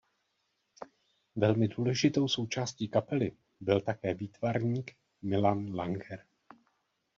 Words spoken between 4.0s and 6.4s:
výtvarník Milan Langer.